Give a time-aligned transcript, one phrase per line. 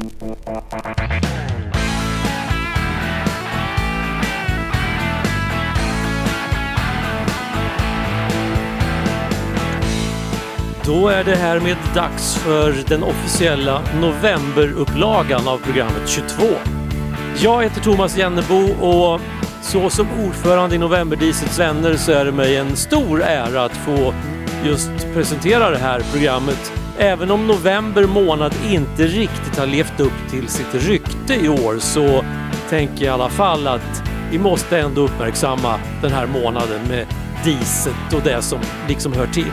[0.00, 0.06] Då
[11.08, 16.44] är det härmed dags för den officiella novemberupplagan av programmet 22.
[17.42, 19.20] Jag heter Thomas Jennebo och
[19.62, 24.14] så som ordförande i Novemberdiesels vänner så är det mig en stor ära att få
[24.64, 26.79] just presentera det här programmet.
[27.02, 32.24] Även om november månad inte riktigt har levt upp till sitt rykte i år så
[32.68, 37.06] tänker jag i alla fall att vi måste ändå uppmärksamma den här månaden med
[37.44, 39.52] diset och det som liksom hör till.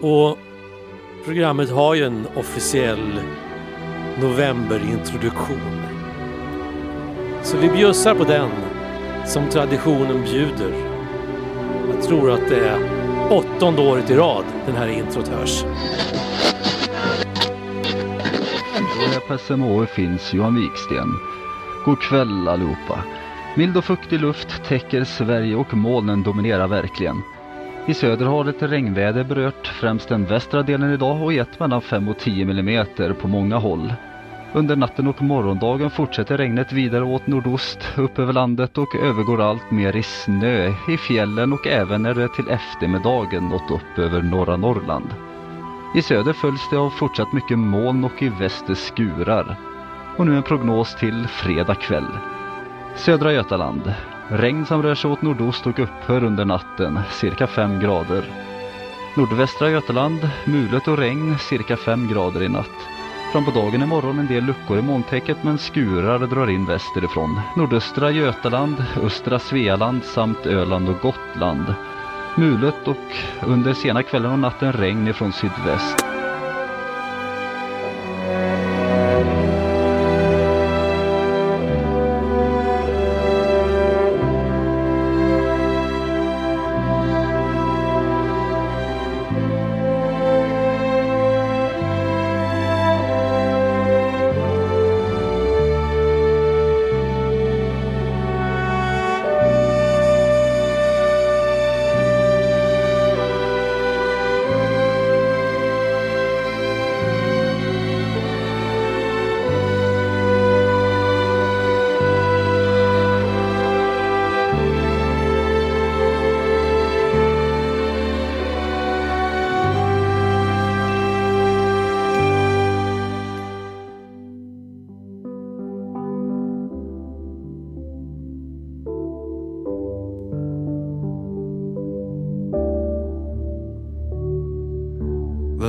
[0.00, 0.38] Och
[1.28, 3.20] programmet har ju en officiell
[4.20, 5.82] novemberintroduktion.
[7.42, 8.50] Så vi bjussar på den
[9.26, 10.72] som traditionen bjuder.
[11.94, 12.78] Jag tror att det är
[13.30, 15.64] åttonde året i rad den här introt hörs.
[19.28, 21.08] På SMH finns Johan Wiksten.
[21.84, 23.04] God kväll allihopa.
[23.56, 27.16] Mild och fuktig luft täcker Sverige och molnen dominerar verkligen.
[27.88, 32.08] I söder har ett regnväder berört främst den västra delen idag och gett mellan 5
[32.08, 32.86] och 10 mm
[33.20, 33.92] på många håll.
[34.52, 39.70] Under natten och morgondagen fortsätter regnet vidare åt nordost upp över landet och övergår allt
[39.70, 44.56] mer i snö i fjällen och även när det till eftermiddagen nått upp över norra
[44.56, 45.08] Norrland.
[45.94, 49.56] I söder följs det av fortsatt mycket moln och i väster skurar.
[50.16, 52.08] Och nu en prognos till fredag kväll.
[52.98, 53.94] Södra Götaland.
[54.28, 58.24] Regn som rör sig åt nordost och upphör under natten, cirka 5 grader.
[59.16, 62.88] Nordvästra Götaland, mulet och regn, cirka 5 grader i natt.
[63.32, 67.40] Fram på dagen imorgon en del luckor i molntäcket men skurar drar in västerifrån.
[67.56, 71.74] Nordöstra Götaland, östra Svealand samt Öland och Gotland.
[72.36, 76.07] Mulet och under sena kvällen och natten regn ifrån sydväst.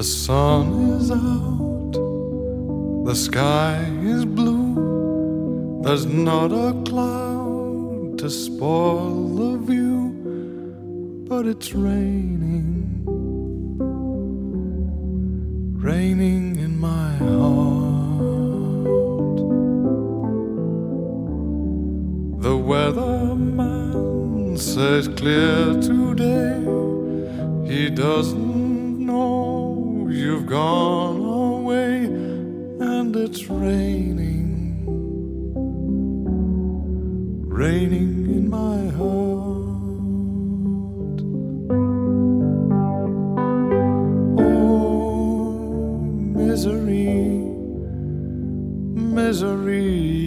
[0.09, 0.38] The
[30.69, 31.25] gone
[31.61, 32.03] away
[32.93, 34.85] and it's raining,
[37.47, 39.59] raining in my heart.
[44.39, 45.51] Oh,
[46.39, 47.15] misery,
[49.15, 50.18] misery.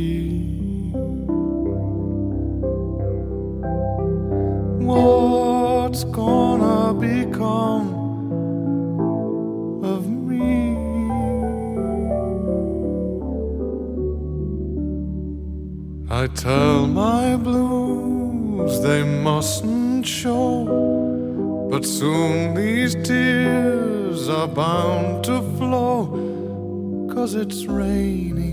[16.23, 27.09] I tell my blues they mustn't show, but soon these tears are bound to flow,
[27.13, 28.52] cause it's raining,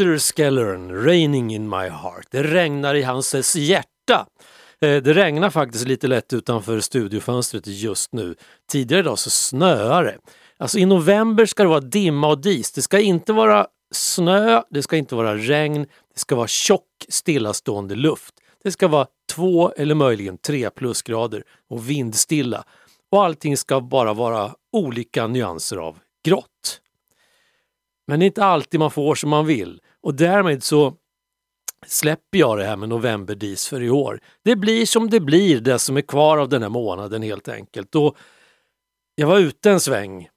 [0.00, 2.26] Peter Skellern, Raining in my heart.
[2.30, 4.26] Det regnar i hans hjärta.
[4.80, 8.34] Eh, det regnar faktiskt lite lätt utanför studiofönstret just nu.
[8.70, 10.18] Tidigare idag så snöar det.
[10.58, 12.72] Alltså i november ska det vara dimma och dis.
[12.72, 17.94] Det ska inte vara snö, det ska inte vara regn, det ska vara tjock stillastående
[17.94, 18.34] luft.
[18.64, 22.64] Det ska vara två eller möjligen tre plusgrader och vindstilla.
[23.10, 26.80] Och allting ska bara vara olika nyanser av grått.
[28.06, 30.94] Men det är inte alltid man får som man vill och därmed så
[31.86, 34.20] släpper jag det här med novemberdis för i år.
[34.44, 37.94] Det blir som det blir, det som är kvar av den här månaden helt enkelt.
[37.94, 38.16] Och
[39.14, 40.28] jag var ute en sväng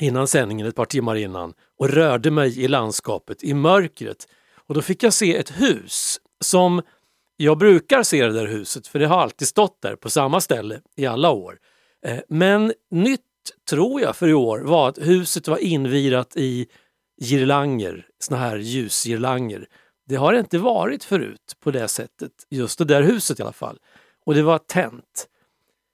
[0.00, 4.28] innan sändningen, ett par timmar innan och rörde mig i landskapet i mörkret.
[4.66, 6.82] Och då fick jag se ett hus som
[7.36, 10.80] jag brukar se det där huset för det har alltid stått där på samma ställe
[10.96, 11.58] i alla år.
[12.06, 13.20] Eh, men nytt
[13.70, 16.66] tror jag för i år var att huset var invirat i
[17.24, 19.66] girlanger, såna här ljusgirlanger.
[20.06, 23.52] Det har det inte varit förut på det sättet, just det där huset i alla
[23.52, 23.78] fall.
[24.26, 25.28] Och det var tänt.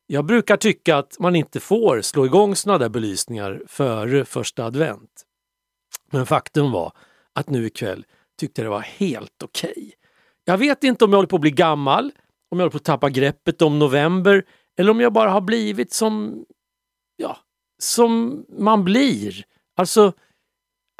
[0.06, 5.27] Jag brukar tycka att man inte får slå igång såna där belysningar före första advent.
[6.12, 6.93] Men faktum var
[7.33, 8.05] att nu ikväll
[8.38, 9.93] tyckte jag det var helt okej.
[10.44, 12.05] Jag vet inte om jag håller på att bli gammal,
[12.50, 14.44] om jag håller på att tappa greppet om november
[14.79, 16.44] eller om jag bara har blivit som,
[17.17, 17.37] ja,
[17.79, 19.44] som man blir.
[19.76, 20.12] Alltså,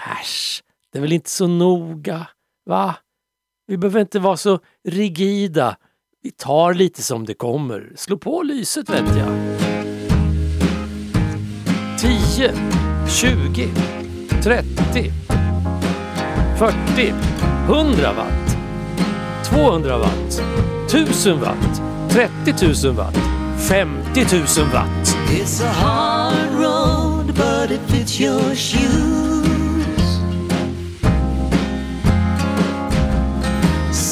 [0.01, 0.63] äsch,
[0.93, 2.27] det är väl inte så noga,
[2.67, 2.95] va?
[3.67, 4.59] Vi behöver inte vara så
[4.89, 5.77] rigida.
[6.23, 7.93] Vi tar lite som det kommer.
[7.97, 9.29] Slå på lyset vet jag.
[12.01, 12.53] 10,
[13.09, 13.69] 20,
[14.43, 15.13] 30,
[16.59, 17.15] 40,
[17.67, 18.57] 100 watt,
[19.45, 20.43] 200 watt,
[20.89, 21.81] 1000 watt,
[22.11, 23.17] 30 000 watt,
[23.59, 25.17] 50 000 watt.
[25.31, 29.40] It's a hard road, but it fits your shoes.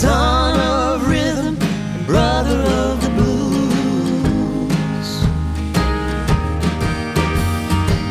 [0.00, 1.56] Son of rhythm,
[2.06, 5.08] brother of the blues.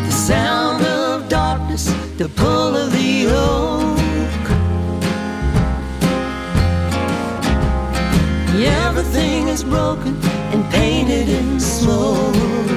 [0.06, 1.86] The sound of darkness,
[2.17, 4.48] the pull of the oak.
[8.60, 12.76] Everything is broken and painted in smoke.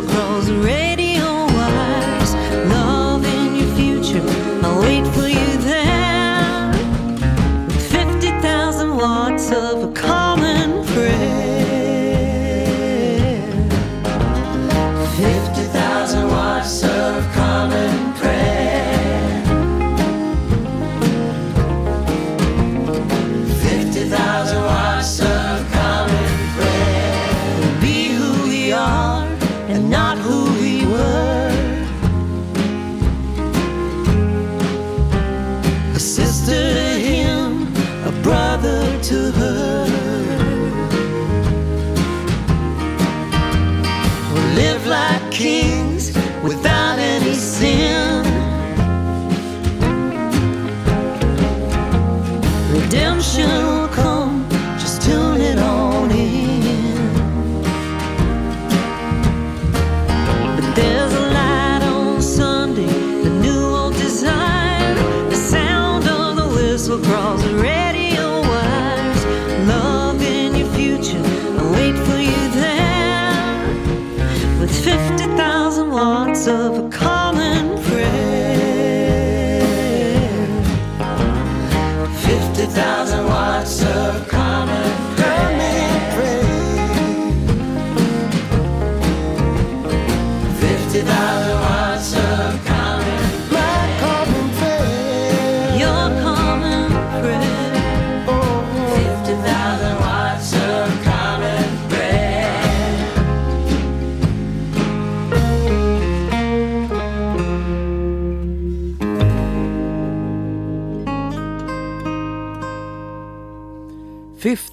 [0.00, 0.27] The whistle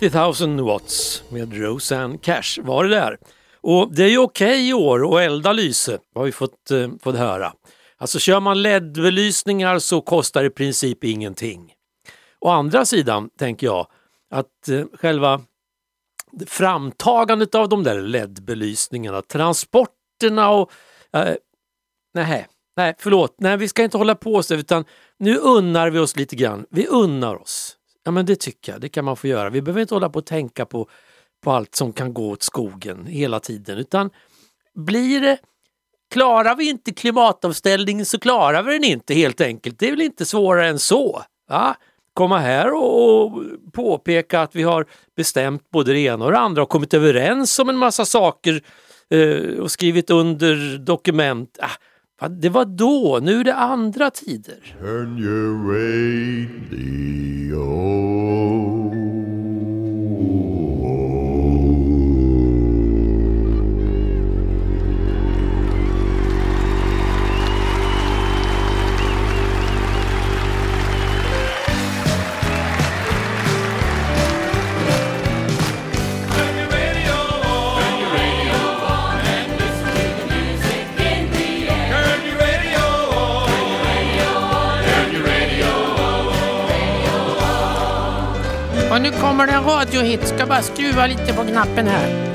[0.09, 3.17] 50 000 watts med Roseanne Cash var det där.
[3.61, 6.89] Och det är ju okej okay i år att elda lyse, har vi fått, eh,
[7.01, 7.53] fått höra.
[7.97, 11.73] Alltså kör man LED-belysningar så kostar det i princip ingenting.
[12.39, 13.87] Å andra sidan tänker jag
[14.29, 15.41] att eh, själva
[16.47, 20.71] framtagandet av de där LED-belysningarna, transporterna och...
[21.13, 21.35] Eh,
[22.13, 22.47] nej,
[22.77, 24.85] nej, förlåt, nej vi ska inte hålla på så utan
[25.19, 26.65] nu unnar vi oss lite grann.
[26.69, 27.77] Vi unnar oss.
[28.05, 29.49] Ja men det tycker jag, det kan man få göra.
[29.49, 30.89] Vi behöver inte hålla på och tänka på,
[31.43, 34.09] på allt som kan gå åt skogen hela tiden utan
[34.73, 35.37] blir det
[36.11, 39.79] Klarar vi inte klimatomställningen så klarar vi den inte helt enkelt.
[39.79, 41.23] Det är väl inte svårare än så.
[41.49, 41.75] Va?
[42.13, 43.43] Komma här och, och
[43.73, 44.85] påpeka att vi har
[45.15, 48.61] bestämt både det ena och det andra och kommit överens om en massa saker
[49.09, 51.57] eh, och skrivit under dokument.
[51.61, 51.71] Ah,
[52.29, 54.75] det var då, nu är det andra tider.
[88.95, 90.27] Och nu kommer det en radiohit.
[90.27, 92.34] Ska bara skruva lite på knappen här.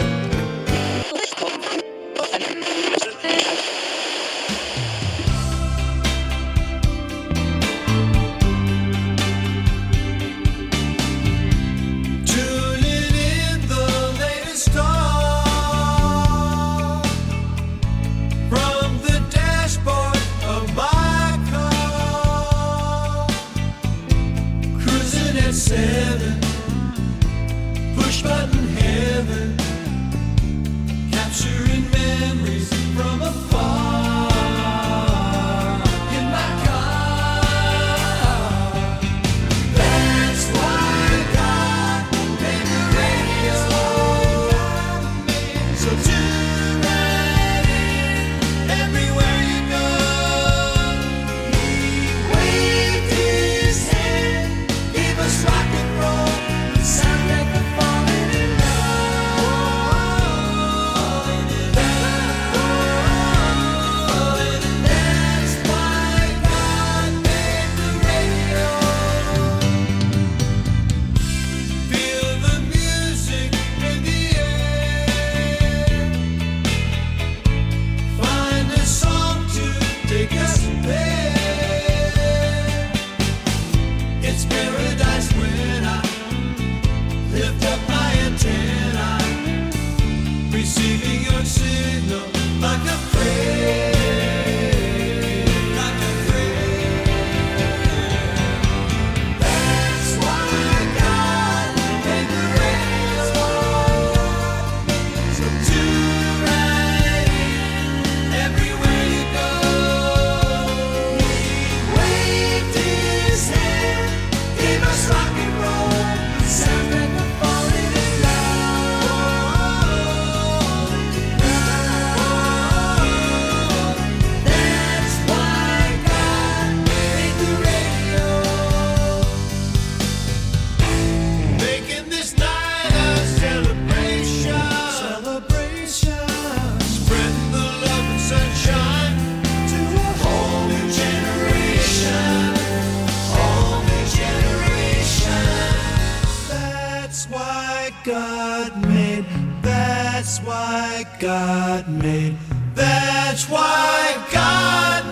[150.30, 152.37] That's why God made.
[152.76, 155.10] That's why God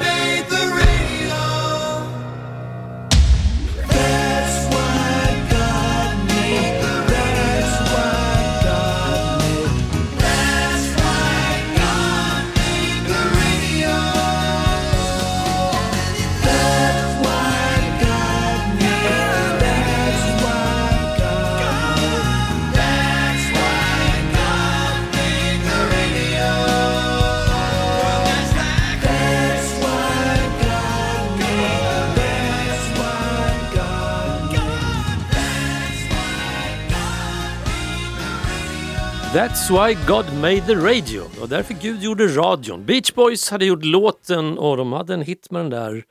[39.35, 41.23] That's why God made the radio.
[41.35, 42.85] Det var därför Gud gjorde radion.
[42.85, 46.05] Beach Boys hade gjort låten och de hade en hit med den där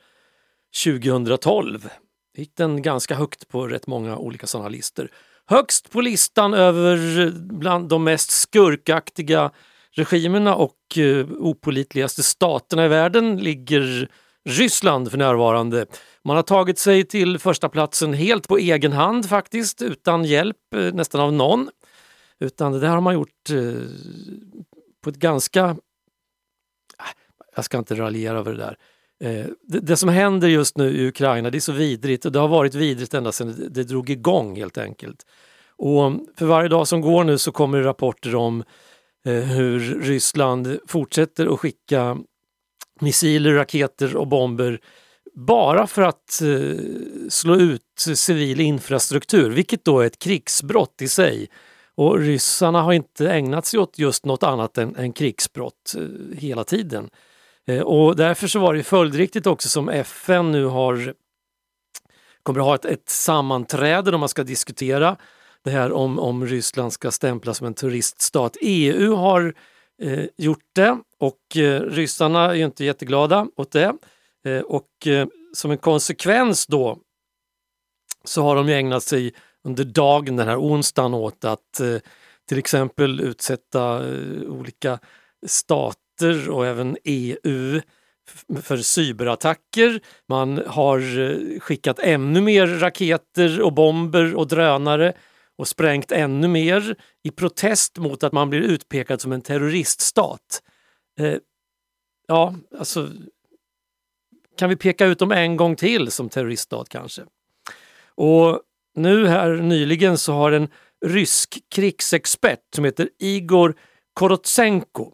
[0.84, 1.88] 2012.
[2.36, 5.08] Gick den ganska högt på rätt många olika sådana listor.
[5.46, 9.50] Högst på listan över eh, bland de mest skurkaktiga
[9.92, 14.08] regimerna och eh, opolitligaste staterna i världen ligger
[14.48, 15.86] Ryssland för närvarande.
[16.24, 20.94] Man har tagit sig till första platsen helt på egen hand faktiskt, utan hjälp eh,
[20.94, 21.68] nästan av någon.
[22.40, 23.72] Utan det där har man gjort eh,
[25.02, 25.64] på ett ganska...
[25.64, 25.76] Äh,
[27.56, 28.78] jag ska inte raljera över det där.
[29.20, 32.38] Eh, det, det som händer just nu i Ukraina det är så vidrigt och det
[32.38, 35.26] har varit vidrigt ända sedan det, det drog igång helt enkelt.
[35.76, 38.64] Och för varje dag som går nu så kommer det rapporter om
[39.26, 42.18] eh, hur Ryssland fortsätter att skicka
[43.00, 44.80] missiler, raketer och bomber
[45.34, 46.76] bara för att eh,
[47.28, 47.82] slå ut
[48.14, 51.48] civil infrastruktur, vilket då är ett krigsbrott i sig.
[51.98, 56.64] Och ryssarna har inte ägnat sig åt just något annat än, än krigsbrott eh, hela
[56.64, 57.10] tiden.
[57.66, 61.14] Eh, och därför så var det följdriktigt också som FN nu har
[62.42, 65.16] kommer att ha ett, ett sammanträde där man ska diskutera
[65.64, 68.56] det här om, om Ryssland ska stämplas som en turiststat.
[68.60, 69.54] EU har
[70.02, 73.94] eh, gjort det och eh, ryssarna är ju inte jätteglada åt det.
[74.44, 76.98] Eh, och eh, som en konsekvens då
[78.24, 81.96] så har de ju ägnat sig under dagen den här onsdagen åt att eh,
[82.48, 84.98] till exempel utsätta eh, olika
[85.46, 87.80] stater och även EU
[88.62, 90.00] för cyberattacker.
[90.28, 95.12] Man har eh, skickat ännu mer raketer och bomber och drönare
[95.56, 100.62] och sprängt ännu mer i protest mot att man blir utpekad som en terroriststat.
[101.20, 101.34] Eh,
[102.28, 103.08] ja, alltså
[104.58, 107.22] kan vi peka ut dem en gång till som terroriststat kanske?
[108.14, 108.60] Och
[108.98, 110.68] nu här nyligen så har en
[111.06, 113.74] rysk krigsexpert som heter Igor
[114.14, 115.12] Korotsenko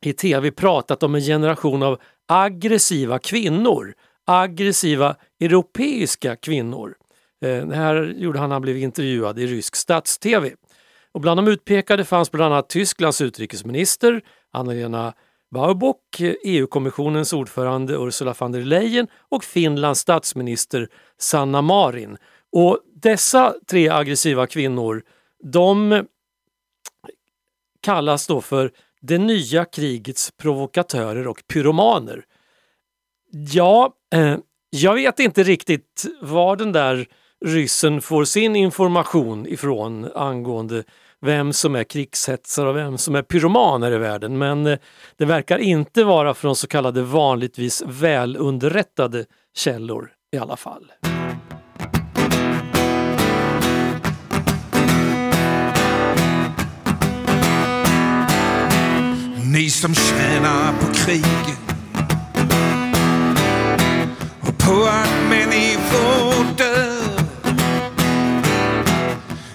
[0.00, 3.94] i tv pratat om en generation av aggressiva kvinnor.
[4.26, 6.94] Aggressiva europeiska kvinnor.
[7.40, 10.50] Det här gjorde han när han blev intervjuad i rysk stats-tv.
[11.12, 15.12] Och bland de utpekade fanns bland annat Tysklands utrikesminister Anna-Lena
[15.54, 22.16] Baerbock, EU-kommissionens ordförande Ursula von der Leyen och Finlands statsminister Sanna Marin.
[22.52, 25.02] Och dessa tre aggressiva kvinnor,
[25.42, 26.06] de
[27.80, 32.24] kallas då för det nya krigets provokatörer och pyromaner.
[33.30, 34.36] Ja, eh,
[34.70, 37.06] jag vet inte riktigt var den där
[37.44, 40.84] ryssen får sin information ifrån angående
[41.20, 44.38] vem som är krigshetsare och vem som är pyromaner i världen.
[44.38, 44.78] Men eh,
[45.16, 50.92] det verkar inte vara från så kallade vanligtvis välunderrättade källor i alla fall.
[59.76, 61.56] Som tjänar på krig
[64.40, 67.20] och på att människor dör.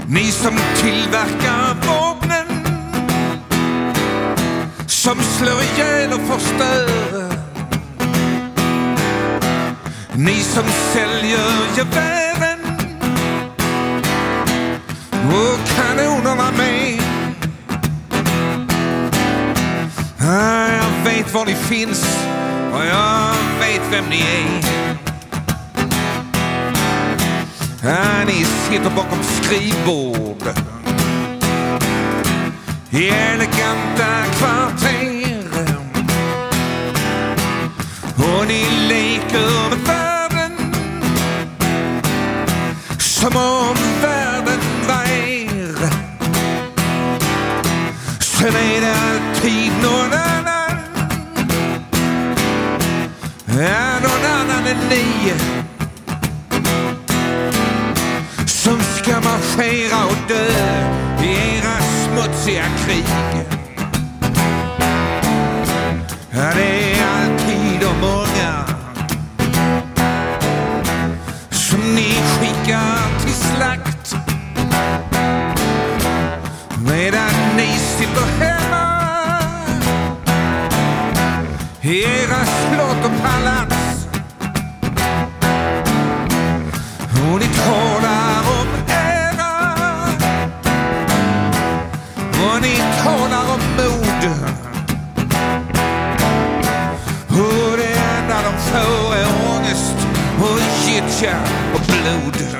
[0.07, 2.47] Ni som tillverkar vapnen
[4.87, 7.33] som slår ihjäl och förstör.
[10.13, 12.59] Ni som säljer gevären
[15.27, 16.80] och kanonerna med.
[20.33, 22.25] Jag vet var ni finns
[22.73, 24.21] och jag vet vem ni
[27.83, 28.25] är.
[28.25, 30.43] Ni sitter bakom skrivbord
[32.89, 35.37] i eleganta kvarter.
[38.15, 40.73] Och ni leker med världen
[42.99, 43.80] som om
[54.91, 55.33] ni
[58.45, 60.47] Som ska marschera och dö
[61.23, 63.50] i era smutsiga krig.
[101.01, 101.37] Gyttja
[101.73, 102.57] och blod.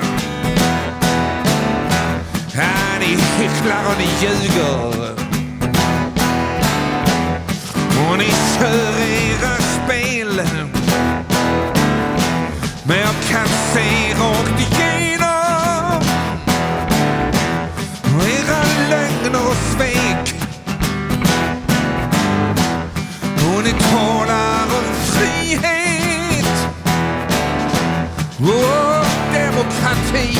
[2.54, 3.06] Ja, ni
[3.42, 5.12] hycklar och ni ljuger.
[8.10, 10.42] Och ni kör era spel
[12.84, 14.01] Men jag kan se
[29.92, 30.38] demokrati.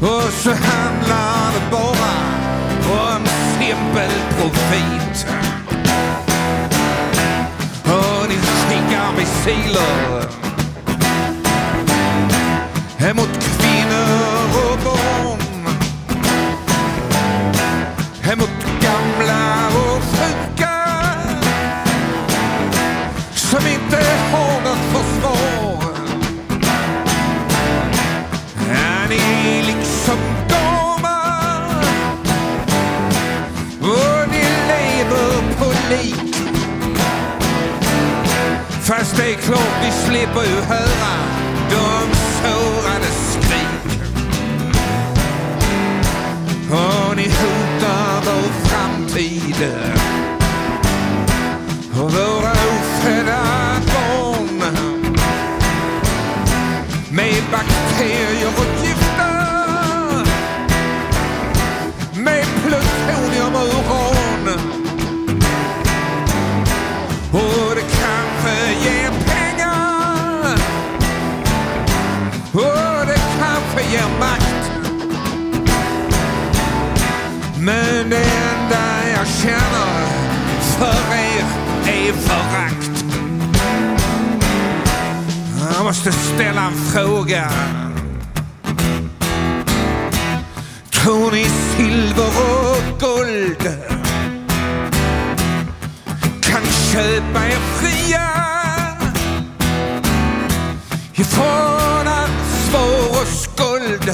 [0.00, 2.14] Och så handlar det bara
[3.14, 3.26] om
[3.58, 5.26] simpel profit.
[7.84, 10.23] Och ni skickar missiler
[39.46, 41.14] Klart vi slipper ju höra
[41.70, 44.00] de sårade skrik.
[46.70, 49.68] Och ni hotar vår framtid
[51.92, 53.42] och våra ofödda
[53.86, 54.76] barn
[57.10, 58.83] med bakterier och
[77.64, 80.06] men det enda jag känner
[80.78, 81.44] för er
[81.86, 83.04] är förakt.
[85.74, 87.50] Jag måste ställa en fråga.
[90.90, 93.62] Tror ni silver och guld
[96.40, 98.30] kan köpa er fria
[101.14, 104.10] ifrån ansvar och skuld?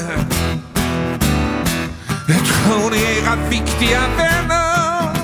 [2.38, 5.14] Tror ni era viktiga vänner.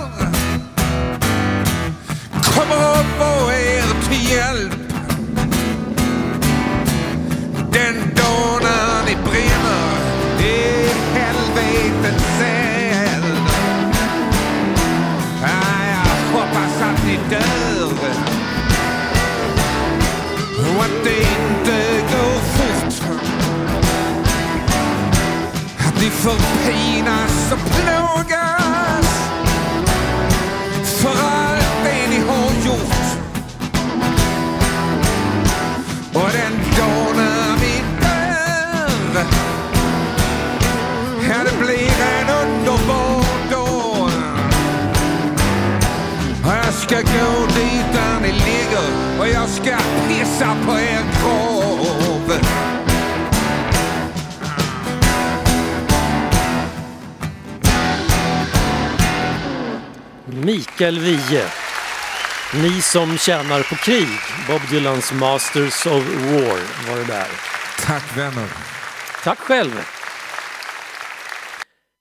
[2.42, 4.85] Kommer att vara er till hjälp.
[26.26, 29.06] Förpinas och plågas
[30.84, 33.06] för allt det ni har gjort.
[36.14, 39.24] Och den dag när vi dör,
[41.28, 44.10] ja det blir en underbar dag.
[46.44, 49.76] Och jag ska gå dit där ni ligger och jag ska
[50.08, 51.45] pissa på er kropp.
[60.46, 61.44] Mikael Wiehe.
[62.62, 64.08] Ni som tjänar på krig.
[64.48, 67.28] Bob Dylans Masters of War var det där.
[67.86, 68.48] Tack vänner.
[69.24, 69.70] Tack själv.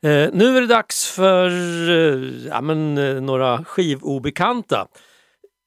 [0.05, 1.49] Eh, nu är det dags för
[1.89, 4.87] eh, ja, men, eh, några skivobekanta.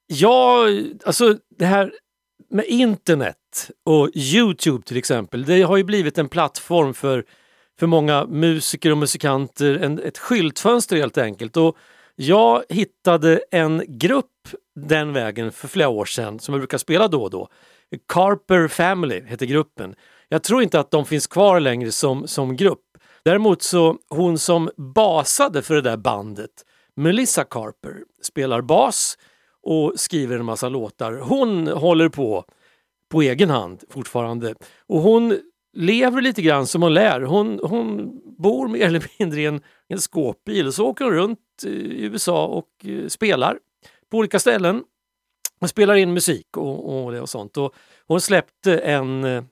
[0.07, 0.65] Ja,
[1.05, 1.93] alltså det här
[2.49, 7.25] med internet och Youtube till exempel, det har ju blivit en plattform för,
[7.79, 11.57] för många musiker och musikanter, en, ett skyltfönster helt enkelt.
[11.57, 11.77] Och
[12.21, 17.23] jag hittade en grupp den vägen för flera år sedan som jag brukar spela då
[17.23, 17.49] och då.
[18.07, 19.95] Carper Family heter gruppen.
[20.29, 22.81] Jag tror inte att de finns kvar längre som, som grupp.
[23.23, 26.51] Däremot så hon som basade för det där bandet,
[26.95, 29.17] Melissa Carper, spelar bas
[29.63, 31.13] och skriver en massa låtar.
[31.13, 32.45] Hon håller på
[33.09, 34.55] på egen hand fortfarande.
[34.87, 35.39] Och hon
[35.73, 37.21] lever lite grann som hon lär.
[37.21, 41.39] Hon, hon bor mer eller mindre i en, en skåpbil och så åker hon runt
[41.65, 43.59] eh, i USA och eh, spelar
[44.11, 44.83] på olika ställen.
[45.59, 47.57] Hon spelar in musik och, och, det och sånt.
[47.57, 47.75] Och
[48.07, 49.43] hon släppte en, eh,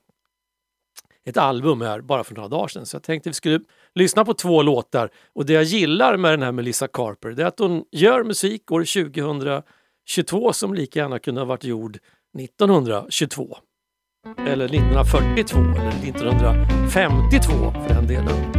[1.24, 3.60] ett album här bara för några dagar sedan så jag tänkte vi skulle
[3.94, 5.10] lyssna på två låtar.
[5.32, 8.70] Och det jag gillar med den här Melissa Carper det är att hon gör musik
[8.72, 11.98] år 2022 som lika gärna kunde ha varit gjord
[12.38, 13.58] 1922.
[14.26, 18.52] Eller 1942 eller 1952 för den delen.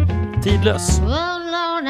[0.44, 1.00] Tidlös.
[1.00, 1.84] Oh Lord,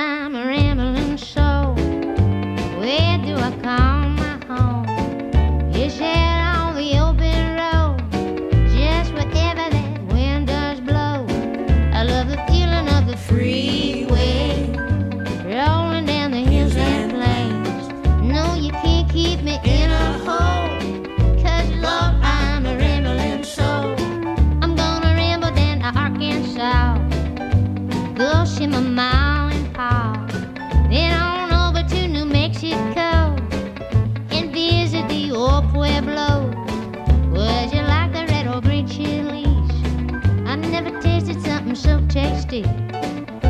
[41.79, 42.59] so tasty.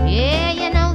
[0.05, 0.88] Yeah, you know.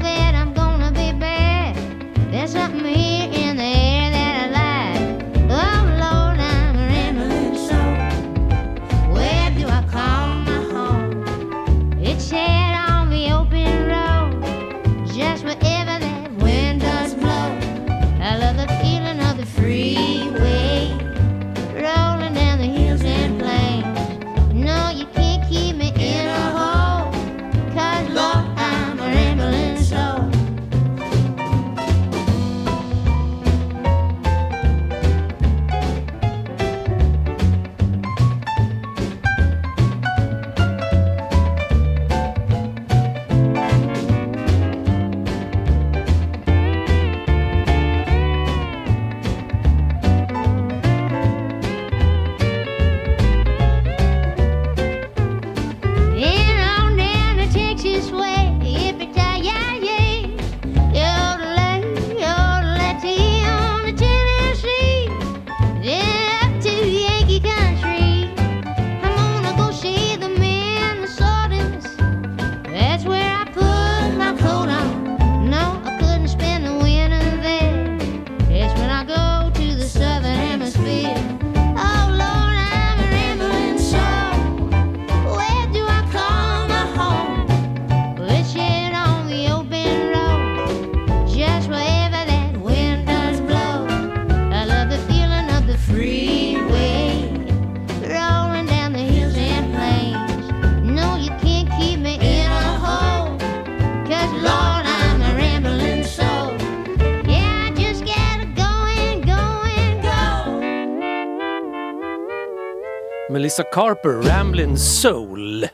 [113.30, 115.66] Melissa Carper, Ramblin' Soul.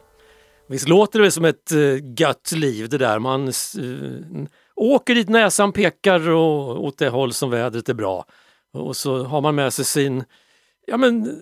[0.69, 3.19] Visst låter det väl som ett eh, gött liv det där.
[3.19, 8.25] Man eh, åker dit näsan pekar och åt det håll som vädret är bra.
[8.73, 10.25] Och så har man med sig sin,
[10.87, 11.41] ja men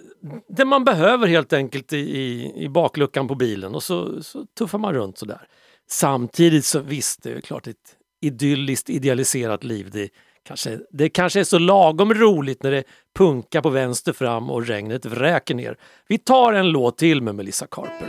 [0.49, 4.79] det man behöver helt enkelt i, i, i bakluckan på bilen och så, så tuffar
[4.79, 5.49] man runt sådär.
[5.89, 9.91] Samtidigt så visst, det är klart ett idylliskt idealiserat liv.
[9.93, 10.09] Det
[10.49, 12.85] kanske, det kanske är så lagom roligt när det
[13.19, 15.77] punkar på vänster fram och regnet vräker ner.
[16.09, 18.09] Vi tar en låt till med Melissa Carper.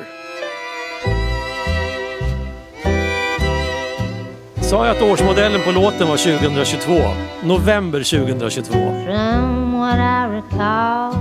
[4.62, 6.94] Sa jag att årsmodellen på låten var 2022?
[7.44, 8.74] November 2022.
[8.74, 11.14] From what I recall,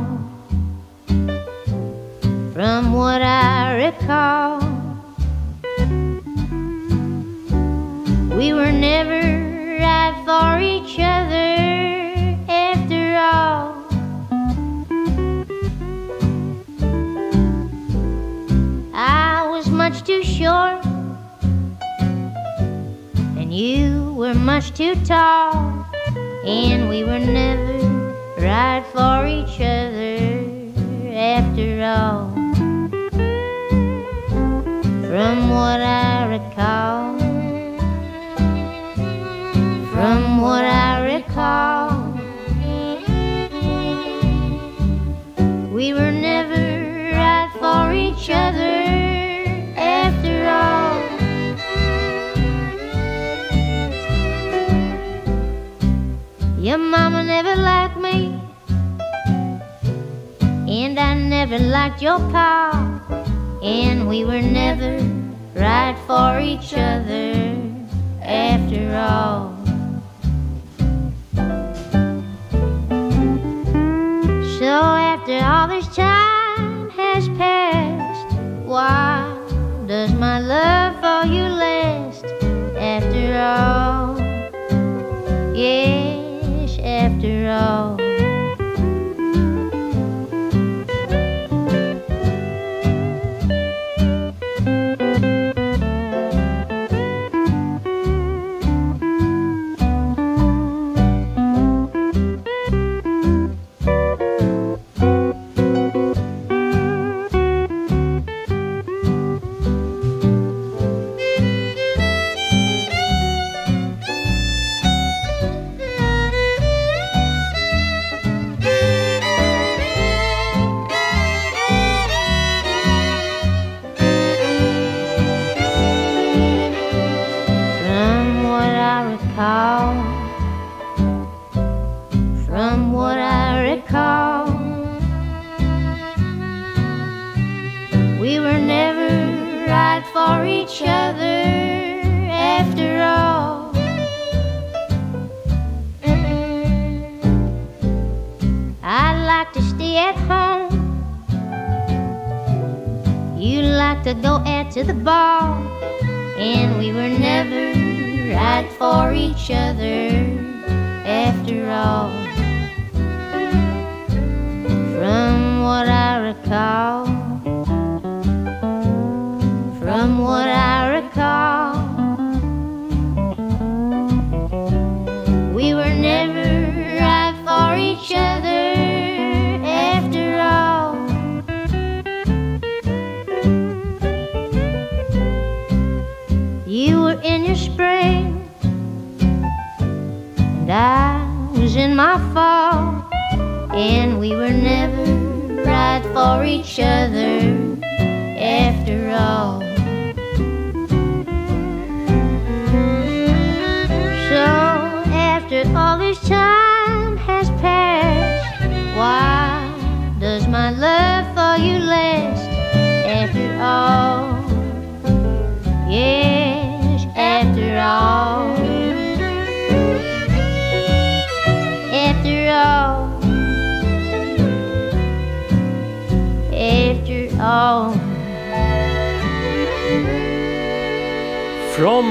[2.54, 4.61] from what I recall,
[8.38, 9.48] we were never
[9.79, 13.75] right for each other after all.
[18.95, 20.85] I was much too short,
[23.37, 25.69] and you were much too tall
[26.49, 27.79] and we were never
[28.38, 30.17] right for each other
[31.12, 32.31] after all.
[35.09, 37.28] From what I recall,
[39.99, 41.91] from what I recall,
[45.75, 46.67] we were never
[47.19, 48.79] right for each other
[49.77, 51.03] after all.
[56.61, 58.41] Your mama never liked me,
[60.79, 62.55] and I never liked your pa,
[63.65, 65.03] and we were never
[65.57, 67.78] right for each other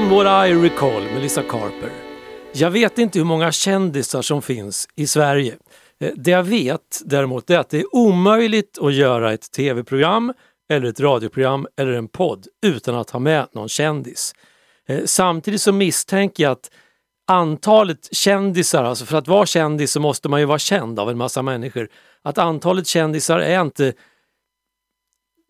[0.08, 1.90] From what I recall, Melissa Carper.
[2.52, 5.56] Jag vet inte hur många kändisar som finns i Sverige.
[6.00, 10.32] Eh, det jag vet däremot är att det är omöjligt att göra ett tv-program
[10.70, 14.34] eller ett radioprogram eller en podd utan att ha med någon kändis.
[14.86, 16.70] Eh, samtidigt så misstänker jag att
[17.26, 21.18] antalet kändisar, alltså för att vara kändis så måste man ju vara känd av en
[21.18, 21.88] massa människor,
[22.22, 23.92] att antalet kändisar är inte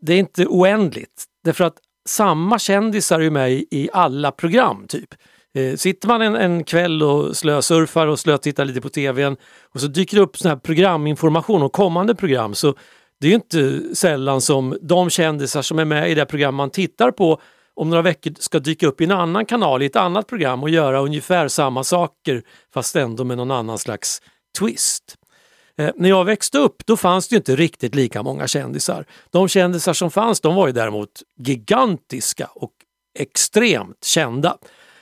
[0.01, 1.25] det är inte oändligt.
[1.45, 1.77] Därför att
[2.09, 5.15] samma kändisar är ju med i- i alla program typ.
[5.55, 9.37] Eh, sitter man en, en kväll och slösurfar och slötittar lite på tvn
[9.75, 12.75] och så dyker det upp sån här programinformation om kommande program så
[13.21, 16.71] det är ju inte sällan som de kändisar som är med i det program man
[16.71, 17.41] tittar på
[17.75, 20.71] om några veckor ska dyka upp i en annan kanal i ett annat program och
[20.71, 22.43] göra ungefär samma saker
[22.75, 24.23] fast ändå med någon annan slags
[24.59, 25.15] twist.
[25.79, 29.07] Eh, när jag växte upp då fanns det ju inte riktigt lika många kändisar.
[29.31, 32.73] De kändisar som fanns de var ju däremot gigantiska och
[33.19, 34.59] extremt kända.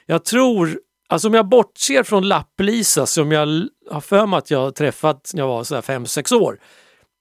[0.07, 4.75] Jag tror, alltså om jag bortser från Lapp-Lisa som jag har för mig att jag
[4.75, 6.61] träffat när jag var 5-6 år,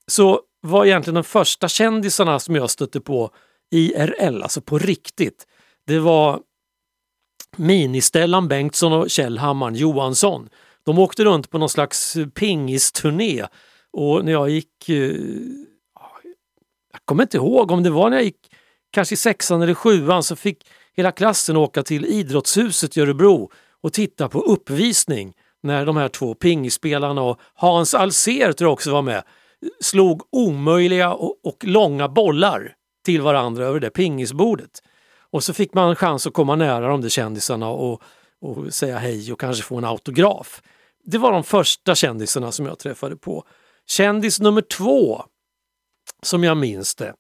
[0.08, 3.32] så var egentligen de första kändisarna som jag stötte på
[3.72, 5.48] IRL, alltså på riktigt,
[5.88, 6.40] det var
[7.58, 10.50] Mini-Stellan Bengtsson och Kjell Hammarn Johansson.
[10.86, 13.46] De åkte runt på någon slags pingisturné
[13.92, 14.96] och när jag gick, eh,
[16.92, 18.52] jag kommer inte ihåg om det var när jag gick
[18.92, 23.94] kanske i sexan eller sjuan så fick hela klassen åka till Idrottshuset i Örebro och
[23.94, 25.34] titta på uppvisning
[25.64, 29.24] när de här två pingispelarna och Hans Alsér tror jag också var med
[29.82, 32.74] slog omöjliga och, och långa bollar
[33.06, 34.84] till varandra över det pingisbordet.
[35.32, 38.02] Och så fick man chans att komma nära de där kändisarna och,
[38.42, 40.62] och säga hej och kanske få en autograf.
[41.06, 43.44] Det var de första kändisarna som jag träffade på.
[43.88, 45.24] Kändis nummer två,
[46.24, 47.14] som jag minns det,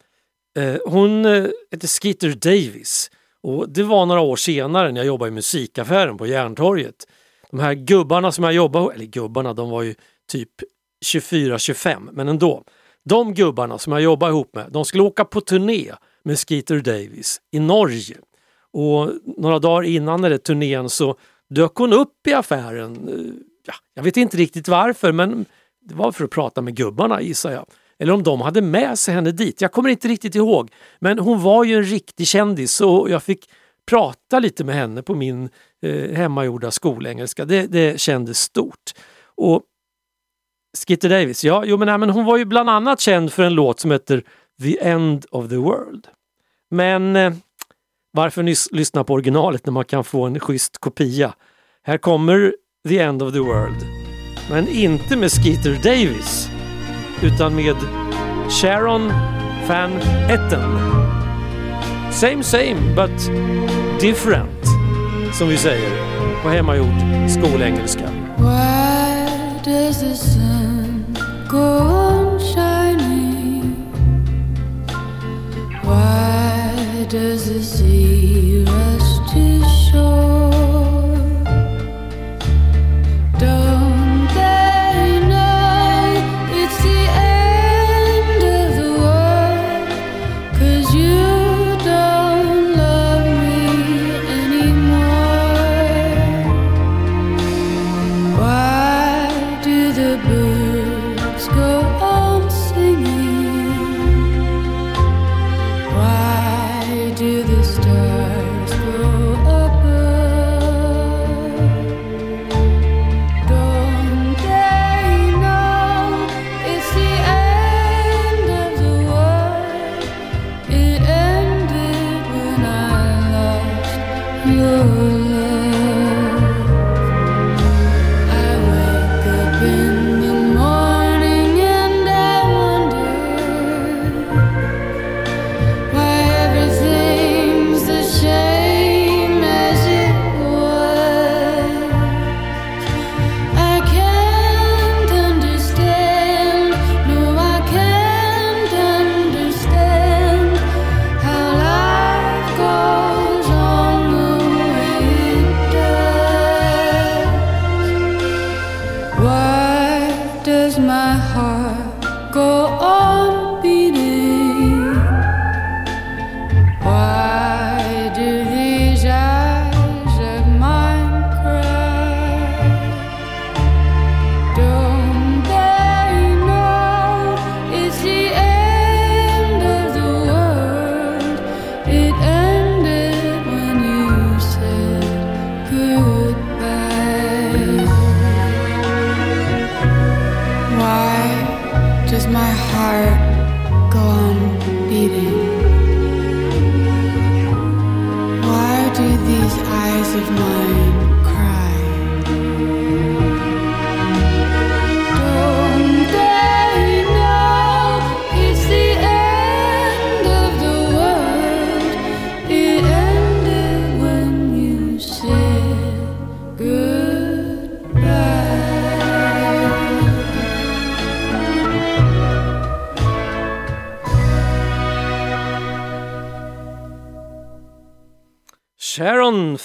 [0.57, 3.11] eh, hon eh, hette Skeeter Davis.
[3.41, 7.07] Och det var några år senare när jag jobbade i musikaffären på Järntorget.
[7.51, 9.95] De här gubbarna som jag jobbade eller gubbarna, de var ju
[10.27, 10.49] typ
[11.05, 12.63] 24-25, men ändå.
[13.03, 15.91] De gubbarna som jag jobbade ihop med, de skulle åka på turné
[16.23, 18.17] med Skeeter Davis i Norge.
[18.71, 21.15] Och några dagar innan den där turnén så
[21.49, 23.09] dök hon upp i affären.
[23.09, 25.45] Eh, Ja, jag vet inte riktigt varför, men
[25.81, 27.65] det var för att prata med gubbarna gissar jag.
[27.99, 29.61] Eller om de hade med sig henne dit.
[29.61, 30.71] Jag kommer inte riktigt ihåg.
[30.99, 33.49] Men hon var ju en riktig kändis och jag fick
[33.85, 35.49] prata lite med henne på min
[35.81, 37.45] eh, hemmagjorda skolengelska.
[37.45, 38.91] Det, det kändes stort.
[39.35, 39.63] Och
[40.87, 43.53] Skitter Davis, ja, jo, men, nej, men hon var ju bland annat känd för en
[43.53, 44.23] låt som heter
[44.61, 46.07] The End of the World.
[46.69, 47.33] Men eh,
[48.11, 51.33] varför lyssna på originalet när man kan få en schysst kopia?
[51.83, 52.55] Här kommer
[52.87, 53.85] The End of the World.
[54.49, 56.49] Men inte med Skeeter Davis
[57.23, 57.75] utan med
[58.49, 59.11] Sharon
[59.67, 59.91] Van
[60.29, 60.79] Etten.
[62.11, 63.31] Same same but
[64.01, 64.65] different
[65.33, 65.89] som vi säger
[66.43, 68.09] på hemmagjord skolengelska.
[68.37, 69.29] Why
[69.63, 71.17] does the sun
[71.49, 73.75] go on shining?
[75.83, 80.24] Why does the sea rush to shore?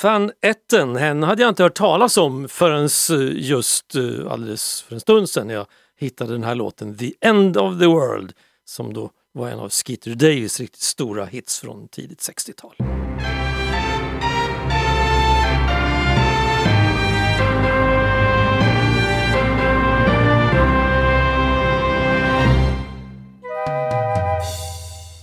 [0.04, 4.94] Van Etten, henne hade jag inte hört talas om förrän eh, just eh, alldeles för
[4.94, 5.66] en stund sedan när jag
[5.98, 8.32] hittade den här låten The End of the World
[8.64, 12.74] som då var en av Skeeter Davis riktigt stora hits från tidigt 60-tal.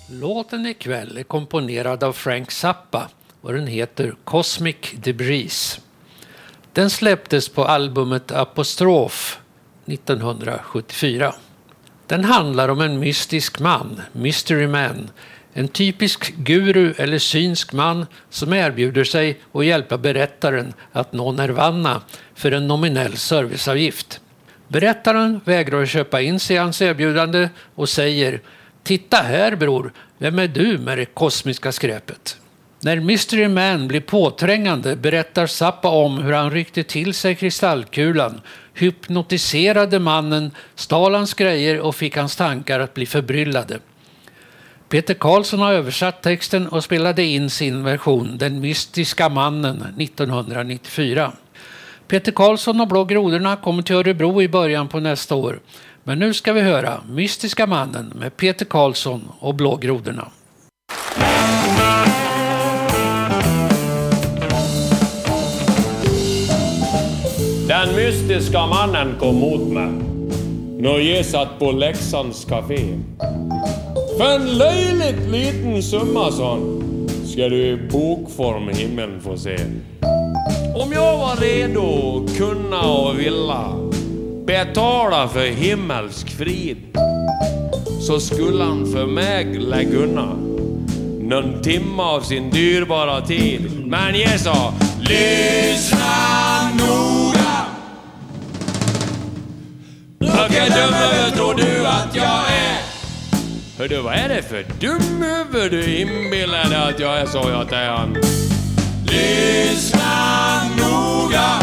[0.10, 3.10] Låten ikväll är komponerad av Frank Zappa
[3.48, 5.80] och den heter Cosmic Debris.
[6.74, 9.40] Den släpptes på albumet Apostrof
[9.86, 11.34] 1974.
[12.08, 15.10] Den handlar om en mystisk man, Mystery Man,
[15.54, 22.02] en typisk guru eller synsk man som erbjuder sig att hjälpa berättaren att nå nirvana
[22.36, 24.22] för en nominell serviceavgift.
[24.68, 28.42] Berättaren vägrar att köpa in sig i hans erbjudande och säger
[28.84, 32.38] Titta här bror, vem är du med det kosmiska skräpet?
[32.80, 38.42] När Mystery Man blir påträngande berättar Zappa om hur han ryckte till sig kristallkulan,
[38.74, 43.80] hypnotiserade mannen, stal hans grejer och fick hans tankar att bli förbryllade.
[44.90, 51.32] Peter Karlsson har översatt texten och spelade in sin version Den mystiska mannen 1994.
[52.08, 55.60] Peter Karlsson och Blå grodorna kommer till Örebro i början på nästa år.
[56.04, 60.32] Men nu ska vi höra Mystiska mannen med Peter Karlsson och Blå grodorna.
[67.86, 69.92] Den mystiska mannen kom mot mig
[70.80, 72.80] när jag satt på Leksands café.
[74.18, 76.84] För en löjligt liten summa, sån
[77.26, 79.58] ska du i bokform himlen få se.
[80.76, 83.64] Om jag var redo, kunna och vilja
[84.46, 86.78] betala för himmelsk frid
[88.02, 90.38] så skulle han för mig lägga undan
[91.22, 93.86] någon timme av sin dyrbara tid.
[93.86, 96.08] Men jag sa, lyssna
[96.80, 97.37] noga.
[100.28, 102.78] Vilken dumhuvud tror du att jag är?
[103.78, 107.78] Hördu, vad är det för dumhuvud du inbillar dig att jag är, sa jag till
[107.78, 108.18] han.
[109.06, 111.60] Lyssna noga.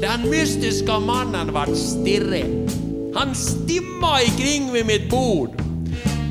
[0.00, 2.68] Den mystiska mannen vart stirrig.
[3.14, 5.61] Han stimmade ikring vid mitt bord.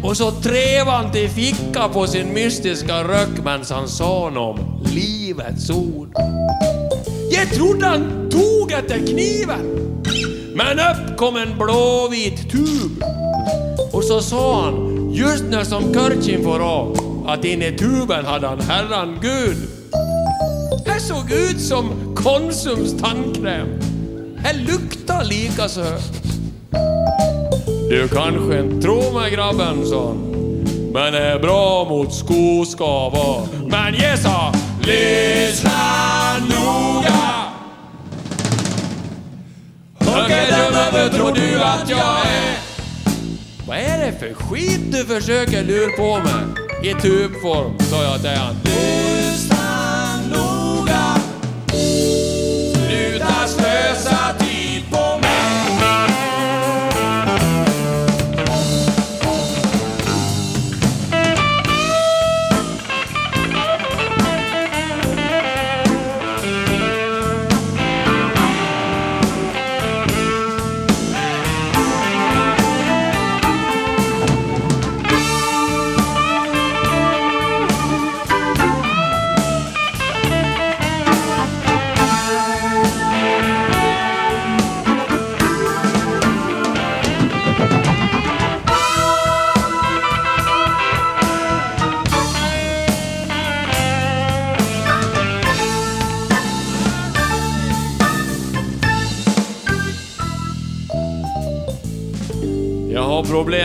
[0.04, 5.70] Och så trev han till ficka på sin mystiska röck medan han sa om livets
[5.70, 6.14] ord.
[7.32, 9.82] Jag trodde han tog efter kniven.
[10.56, 13.04] Men upp kom en blåvit tub.
[13.92, 16.98] Och så sa han, just när som Körtjin får av,
[17.28, 19.58] att inne i tuben hade han Herran Gud.
[20.86, 23.68] Det såg ut som Konsums tandkräm.
[24.44, 25.86] Det lukta lika så.
[27.92, 30.18] Du kanske inte tror mig grabben, sa han.
[30.94, 33.48] Men är bra mot skoskavar.
[33.68, 35.72] Men jag sa, lyssna
[36.40, 37.44] noga!
[40.00, 42.58] Vilket dumhuvud tror du att jag är?
[43.68, 46.92] Vad är det för skit du försöker lura på mig?
[46.92, 48.56] I tubform, sa jag till han.
[48.64, 49.61] Lyssna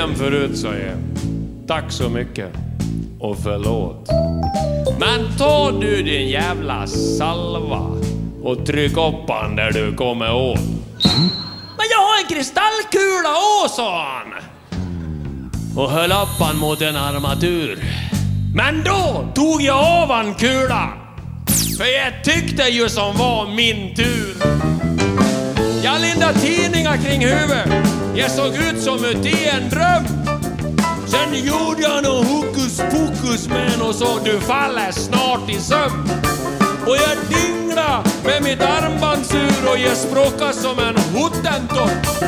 [0.06, 0.98] problem förut, sa jag.
[1.66, 2.52] Tack så mycket.
[3.20, 4.08] Och förlåt.
[5.00, 7.86] Men ta du din jävla salva
[8.42, 10.60] och tryck upp han där du kommer åt.
[11.76, 13.30] Men jag har en kristallkula
[13.64, 14.34] å, sa han.
[15.76, 17.78] Och höll upp han mot en armatur.
[18.54, 20.90] Men då tog jag av han kulan.
[21.78, 24.36] För jag tyckte ju som var min tur.
[25.84, 28.05] Jag lindade tidningar kring huvudet.
[28.18, 30.04] Jag såg ut som uti i en dröm.
[31.06, 36.10] Sen gjorde jag nå hokus pokus med och så du faller snart i sömn.
[36.86, 42.24] Och jag dingla med mitt armbandsur och jag språkade som en hottentott.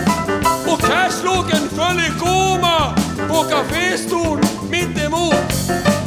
[0.67, 2.95] Och cashloken föll i koma
[3.29, 4.39] på kaféstol
[4.71, 5.49] mitt emot.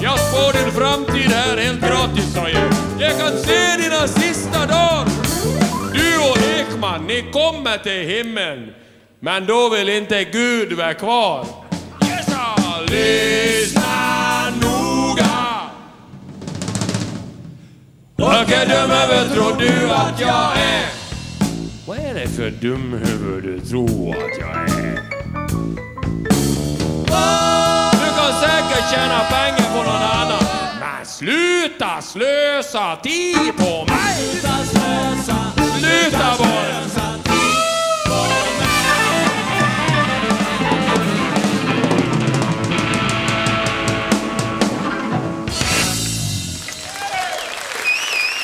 [0.01, 2.71] Jag spår din framtid här helt gratis, sa jag.
[2.99, 5.05] Jag kan se dina sista dagar.
[5.93, 8.80] Du och Ekman, ni kommer till himlen.
[9.23, 11.45] Men då vill inte Gud vara kvar.
[12.27, 15.61] Sa, lyssna noga.
[18.15, 20.85] Vilket dumhuvud tror du att jag är?
[21.87, 24.99] Vad är det för dumhuvud du tror att jag är?
[27.91, 30.43] Du kan säkert tjäna pengar på någon annan.
[30.79, 34.41] Men sluta slösa tid på mig!
[35.79, 37.20] Sluta bara!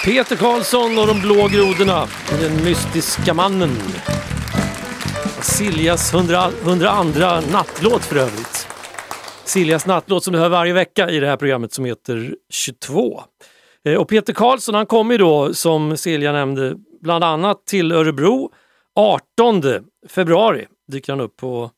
[0.08, 2.08] Peter Karlsson och de blå grodorna.
[2.40, 3.70] Den mystiska mannen.
[5.42, 8.68] Siljas 100, 102 nattlåt för övrigt.
[9.46, 13.22] Siljas nattlåt som du hör varje vecka i det här programmet som heter 22.
[13.86, 18.52] Eh, och Peter Karlsson han kommer ju då som Silja nämnde bland annat till Örebro
[18.96, 19.64] 18
[20.10, 21.72] februari dyker han upp på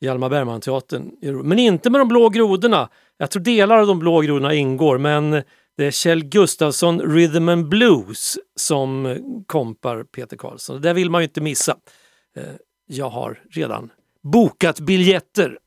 [0.00, 1.10] Hjalmar Bergman-teatern.
[1.44, 2.88] Men inte med de blå grodorna.
[3.18, 5.42] Jag tror delar av de blå grodorna ingår men
[5.80, 9.16] det är Kjell Gustafsson Rhythm and Blues som
[9.46, 10.76] kompar Peter Karlsson.
[10.76, 11.76] Det där vill man ju inte missa.
[12.36, 12.42] Eh,
[12.86, 13.90] jag har redan
[14.22, 15.58] bokat biljetter.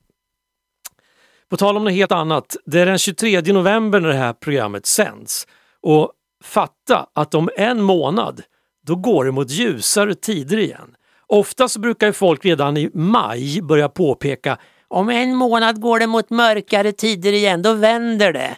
[1.49, 2.55] På tal om något helt annat.
[2.65, 5.47] Det är den 23 november när det här programmet sänds.
[5.81, 6.11] Och
[6.43, 8.41] fatta att om en månad,
[8.87, 10.95] då går det mot ljusare tider igen.
[11.27, 14.57] Ofta så brukar ju folk redan i maj börja påpeka
[14.87, 18.57] om en månad går det mot mörkare tider igen, då vänder det.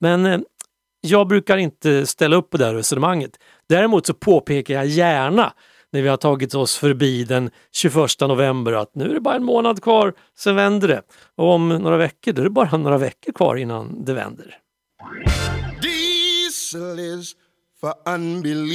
[0.00, 0.40] Men eh,
[1.04, 3.30] jag brukar inte ställa upp på det här resonemanget.
[3.68, 5.52] Däremot så påpekar jag gärna
[5.92, 9.44] när vi har tagit oss förbi den 21 november att nu är det bara en
[9.44, 11.02] månad kvar, sen vänder det.
[11.36, 14.58] Och om några veckor, då är det bara några veckor kvar innan det vänder.
[15.82, 17.36] Diesel is
[17.80, 18.74] for unbelievers.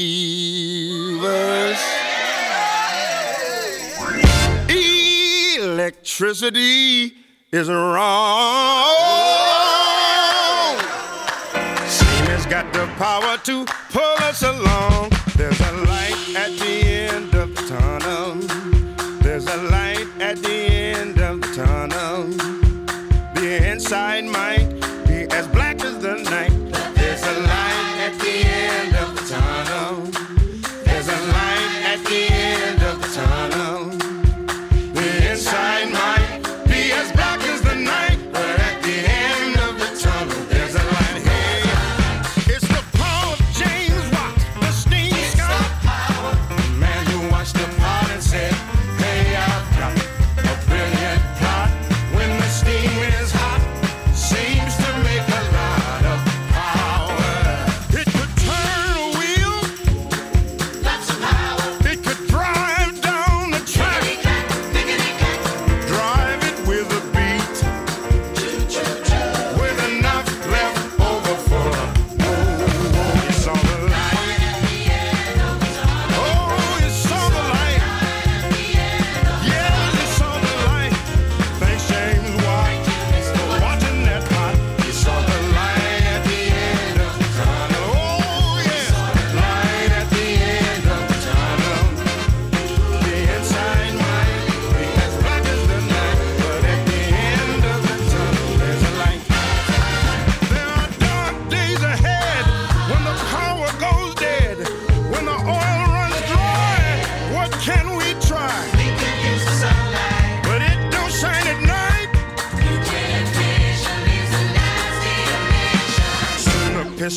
[5.59, 7.11] Electricity
[7.51, 9.38] is wrong.
[13.43, 15.11] To pull us along.
[15.35, 16.88] There's a light at the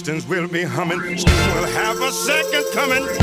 [0.04, 0.98] pistons will be humming.
[0.98, 3.21] Will have a second coming.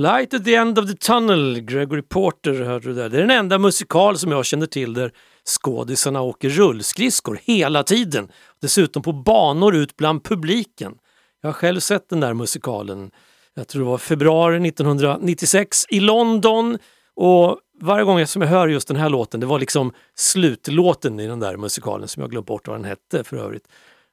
[0.00, 3.08] Light at the end of the tunnel, Gregory Porter hörde du där.
[3.08, 5.12] Det är den enda musikal som jag känner till där
[5.44, 8.28] skådisarna åker rullskridskor hela tiden.
[8.60, 10.94] Dessutom på banor ut bland publiken.
[11.40, 13.10] Jag har själv sett den där musikalen,
[13.54, 16.78] jag tror det var februari 1996 i London.
[17.14, 21.26] Och varje gång som jag hör just den här låten, det var liksom slutlåten i
[21.26, 23.64] den där musikalen som jag glömt bort vad den hette för övrigt.
[23.64, 23.68] I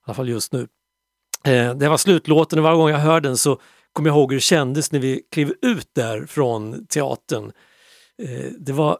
[0.05, 0.67] alla fall just nu.
[1.43, 3.59] Eh, det var slutlåten och varje gång jag hör den så
[3.97, 7.51] kommer jag ihåg hur det kändes när vi klev ut där från teatern.
[8.23, 8.97] Eh, det var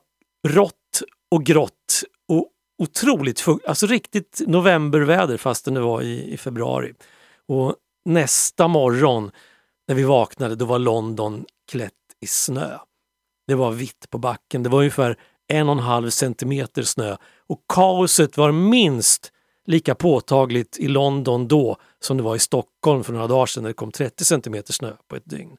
[0.48, 2.48] rått och grått och
[2.84, 6.94] otroligt, alltså riktigt novemberväder fastän det var i, i februari.
[7.48, 7.76] Och
[8.06, 9.32] nästa morgon
[9.88, 12.78] när vi vaknade då var London klätt i snö.
[13.48, 17.16] Det var vitt på backen, det var ungefär en och en halv centimeter snö
[17.48, 19.32] och kaoset var minst
[19.68, 23.70] lika påtagligt i London då som det var i Stockholm för några dagar sedan när
[23.70, 25.58] det kom 30 centimeter snö på ett dygn.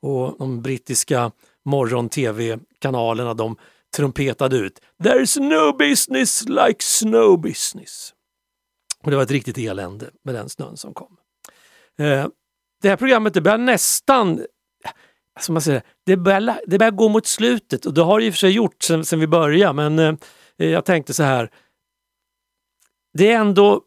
[0.00, 1.32] Och de brittiska
[1.64, 3.56] morgon-tv-kanalerna de
[3.96, 8.14] trumpetade ut “There's no business like snow business”.
[9.02, 11.16] Och det var ett riktigt elände med den snön som kom.
[11.98, 12.26] Eh,
[12.82, 14.46] det här programmet det börjar nästan
[15.40, 18.30] som man säger, det, börjar, det börjar gå mot slutet och det har det i
[18.30, 20.14] och för sig gjort sen, sen vi började men eh,
[20.56, 21.50] jag tänkte så här.
[23.12, 23.80] Det är ändå,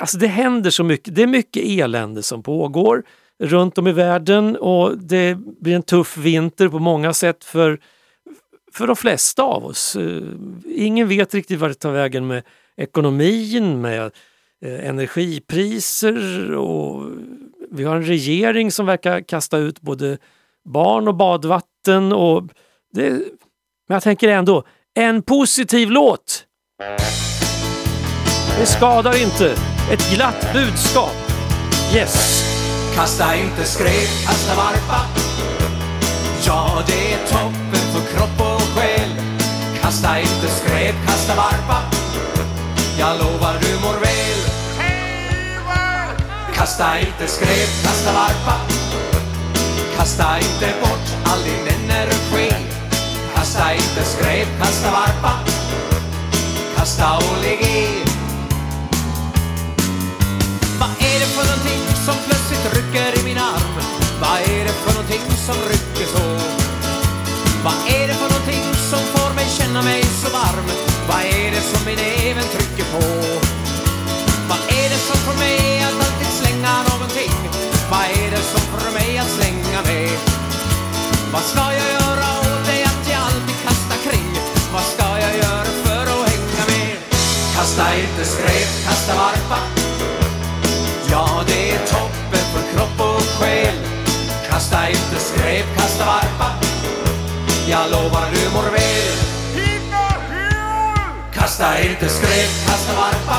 [0.00, 3.04] alltså det händer så mycket, det är mycket elände som pågår
[3.42, 7.80] runt om i världen och det blir en tuff vinter på många sätt för,
[8.72, 9.96] för de flesta av oss.
[9.96, 10.22] Eh,
[10.66, 12.42] ingen vet riktigt vart det tar vägen med
[12.76, 14.02] ekonomin, med
[14.64, 17.10] eh, energipriser och
[17.70, 20.18] vi har en regering som verkar kasta ut både
[20.64, 22.42] barn och badvatten och
[22.92, 23.10] det,
[23.88, 24.64] men jag tänker ändå,
[24.94, 26.46] en positiv låt.
[28.58, 29.54] Det skadar inte.
[29.90, 31.14] Ett glatt budskap.
[31.94, 32.44] Yes.
[32.96, 35.00] Kasta inte skräp, kasta varpa.
[36.46, 39.10] Ja, det är toppen för kropp och själ.
[39.82, 41.78] Kasta inte skräp, kasta varpa.
[42.98, 44.40] Jag lovar du mår väl.
[46.54, 48.60] Kasta inte skräp, kasta varpa.
[49.96, 52.54] Kasta inte bort all din energi.
[53.34, 55.32] Kasta inte skräp, kasta varpa.
[56.76, 58.13] Kasta och lägg i
[61.14, 63.74] är det för någonting som plötsligt rycker i min arm?
[64.22, 66.26] Vad är det för någonting som rycker så?
[67.66, 70.68] Vad är det för någonting som får mig känna mig så varm?
[71.08, 73.04] Vad är det som min även trycker på?
[74.50, 77.34] Vad är det som får mig att alltid slänga någonting?
[77.92, 80.18] Vad är det som får mig att slänga med?
[81.32, 84.30] Vad ska jag göra åt det att jag alltid kastar kring?
[84.74, 86.96] Vad ska jag göra för att hänga med?
[87.56, 89.83] Kasta inte skräp, kasta varpa
[93.38, 93.74] själ.
[94.50, 96.50] Kasta inte skräp, kasta varpa
[97.68, 99.18] Jag lovar du mår väl
[101.32, 103.38] Kasta inte skräp, kasta varpa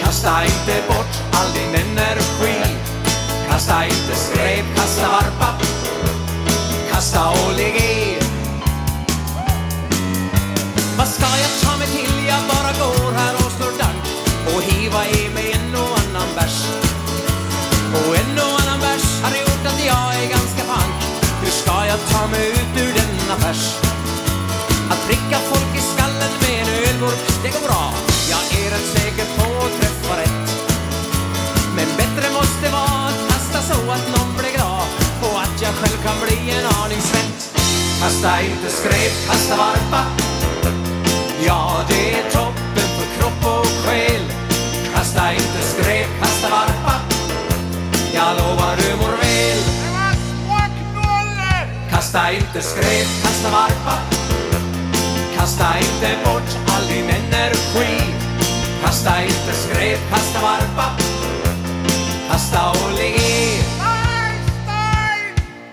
[0.00, 2.76] Kasta inte bort all din energi.
[3.50, 5.58] Kasta inte skräp, kasta varpa
[6.92, 8.18] Kasta och lägg i
[10.98, 12.26] Vad ska jag ta mig till?
[12.28, 14.04] Jag bara går här och slår dank
[14.54, 15.21] och hiva i
[22.12, 23.64] ta mig ut ur denna färs?
[24.92, 27.84] Att pricka folk i skallen med en ölburk, det går bra.
[28.32, 30.44] Jag är rätt säker på att träffa rätt.
[31.76, 34.86] Men bättre måste vara att kasta så att någon blir glad
[35.26, 37.40] och att jag själv kan bli en aning svett.
[38.00, 40.02] Kasta inte skräp, kasta varpa.
[41.46, 44.24] Ja, det är toppen för kropp och själ.
[44.94, 46.94] Kasta inte skräp, kasta varpa.
[48.14, 48.91] Jag lovar du
[52.12, 53.98] Kasta inte skräp, kasta varpa.
[55.36, 58.14] Kasta inte bort all din energi.
[58.84, 60.84] Kasta inte skräp, kasta varpa.
[62.30, 63.08] Kasta och le.
[63.08, 63.62] i.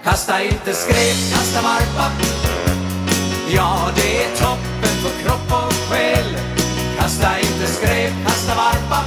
[0.04, 2.12] Kasta inte skräp, kasta varpa.
[3.56, 6.38] Ja, det är toppen för kropp och själ.
[7.00, 9.04] Kasta inte skräp, kasta varpa.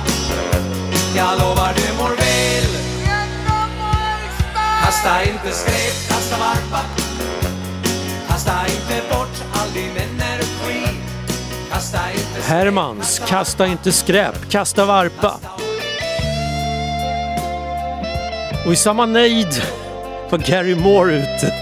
[1.16, 2.76] Jag lovar du mår väl.
[4.85, 7.02] Kasta inte skräp, kasta varpa.
[8.45, 10.99] Kasta inte bort all din energi.
[11.70, 15.40] Kasta inte skräp, Hermans, kasta, inte skräp, kasta varpa.
[18.66, 19.62] Och i samma nejd
[20.30, 21.55] var Gary Moore ute.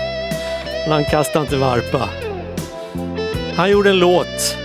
[0.85, 2.09] Men han kastade inte varpa.
[3.57, 4.57] Han gjorde en låt,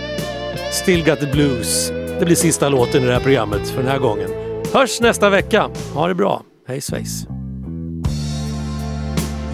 [0.72, 1.88] Still Got The Blues.
[2.18, 4.30] Det blir sista låten i det här programmet för den här gången.
[4.72, 5.70] Hörs nästa vecka.
[5.94, 6.42] Ha det bra.
[6.68, 7.26] Hej svejs.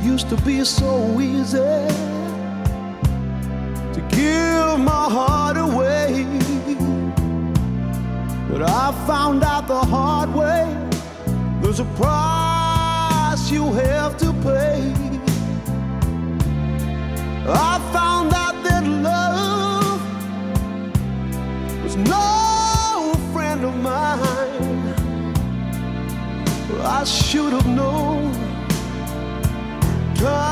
[0.05, 2.12] used to be so easy
[4.13, 6.27] give my heart away.
[8.49, 10.65] But I found out the hard way
[11.61, 14.93] there's a price you have to pay.
[17.49, 20.01] I found out that love
[21.83, 24.95] was no friend of mine.
[26.85, 28.33] I should have known.
[30.17, 30.52] Time